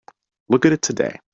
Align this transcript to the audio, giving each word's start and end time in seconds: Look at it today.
Look 0.49 0.65
at 0.65 0.71
it 0.73 0.81
today. 0.81 1.19